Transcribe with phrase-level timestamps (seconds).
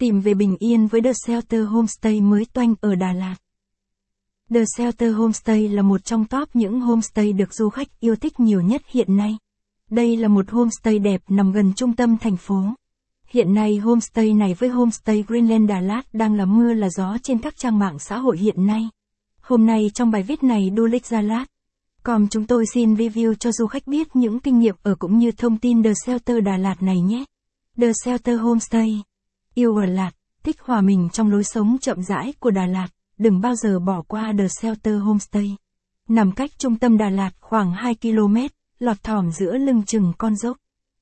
[0.00, 3.36] Tìm về bình yên với The Shelter Homestay mới toanh ở Đà Lạt.
[4.54, 8.60] The Shelter Homestay là một trong top những homestay được du khách yêu thích nhiều
[8.60, 9.38] nhất hiện nay.
[9.90, 12.62] Đây là một homestay đẹp nằm gần trung tâm thành phố.
[13.28, 17.38] Hiện nay homestay này với homestay Greenland Đà Lạt đang là mưa là gió trên
[17.38, 18.88] các trang mạng xã hội hiện nay.
[19.40, 21.44] Hôm nay trong bài viết này Du lịch Gia Lát,
[22.02, 25.32] còn chúng tôi xin review cho du khách biết những kinh nghiệm ở cũng như
[25.32, 27.24] thông tin The Shelter Đà Lạt này nhé.
[27.80, 29.02] The Shelter Homestay.
[29.54, 30.10] Yêu Đà Lạt,
[30.42, 34.02] thích hòa mình trong lối sống chậm rãi của Đà Lạt, đừng bao giờ bỏ
[34.02, 35.56] qua The Shelter Homestay.
[36.08, 38.36] Nằm cách trung tâm Đà Lạt khoảng 2 km,
[38.78, 40.56] lọt thỏm giữa lưng chừng con dốc.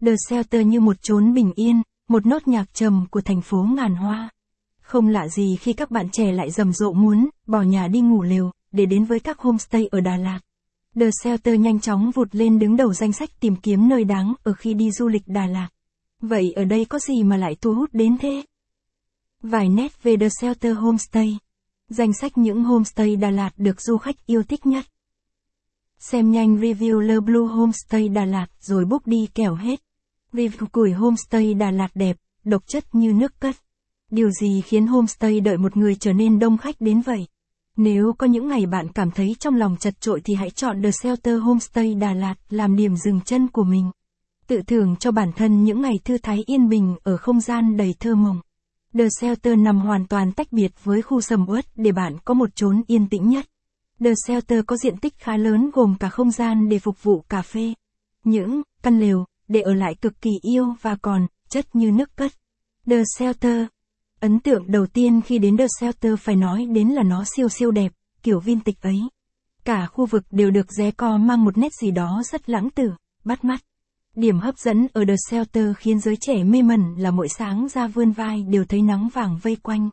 [0.00, 3.94] The Shelter như một chốn bình yên, một nốt nhạc trầm của thành phố ngàn
[3.94, 4.30] hoa.
[4.80, 8.22] Không lạ gì khi các bạn trẻ lại rầm rộ muốn bỏ nhà đi ngủ
[8.22, 10.40] lều để đến với các homestay ở Đà Lạt.
[11.00, 14.52] The Shelter nhanh chóng vụt lên đứng đầu danh sách tìm kiếm nơi đáng ở
[14.52, 15.68] khi đi du lịch Đà Lạt.
[16.22, 18.42] Vậy ở đây có gì mà lại thu hút đến thế?
[19.42, 21.38] Vài nét về The Shelter Homestay.
[21.88, 24.84] Danh sách những homestay Đà Lạt được du khách yêu thích nhất.
[25.98, 29.82] Xem nhanh review Le Blue Homestay Đà Lạt rồi book đi kẻo hết.
[30.32, 33.56] Review củi homestay Đà Lạt đẹp, độc chất như nước cất.
[34.10, 37.26] Điều gì khiến homestay đợi một người trở nên đông khách đến vậy?
[37.76, 40.90] Nếu có những ngày bạn cảm thấy trong lòng chật trội thì hãy chọn The
[40.90, 43.90] Shelter Homestay Đà Lạt làm điểm dừng chân của mình.
[44.52, 47.94] Tự thưởng cho bản thân những ngày thư thái yên bình ở không gian đầy
[48.00, 48.40] thơ mộng.
[48.94, 52.48] The Shelter nằm hoàn toàn tách biệt với khu sầm uất để bạn có một
[52.54, 53.46] chốn yên tĩnh nhất.
[54.04, 57.42] The Shelter có diện tích khá lớn gồm cả không gian để phục vụ cà
[57.42, 57.74] phê,
[58.24, 62.32] những căn lều để ở lại cực kỳ yêu và còn chất như nước cất.
[62.86, 63.66] The Shelter
[64.20, 67.70] Ấn tượng đầu tiên khi đến The Shelter phải nói đến là nó siêu siêu
[67.70, 69.00] đẹp, kiểu vintage ấy.
[69.64, 72.92] Cả khu vực đều được ré co mang một nét gì đó rất lãng tử,
[73.24, 73.60] bắt mắt.
[74.16, 77.86] Điểm hấp dẫn ở The Shelter khiến giới trẻ mê mẩn là mỗi sáng ra
[77.86, 79.90] vươn vai đều thấy nắng vàng vây quanh.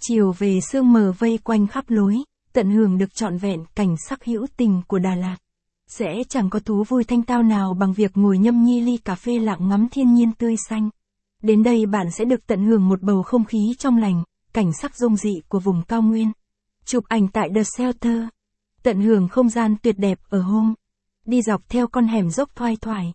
[0.00, 2.16] Chiều về sương mờ vây quanh khắp lối,
[2.52, 5.36] tận hưởng được trọn vẹn cảnh sắc hữu tình của Đà Lạt.
[5.86, 9.14] Sẽ chẳng có thú vui thanh tao nào bằng việc ngồi nhâm nhi ly cà
[9.14, 10.90] phê lặng ngắm thiên nhiên tươi xanh.
[11.42, 14.22] Đến đây bạn sẽ được tận hưởng một bầu không khí trong lành,
[14.52, 16.32] cảnh sắc dung dị của vùng cao nguyên.
[16.84, 18.22] Chụp ảnh tại The Shelter.
[18.82, 20.74] Tận hưởng không gian tuyệt đẹp ở hôm.
[21.26, 23.12] Đi dọc theo con hẻm dốc thoai thoải,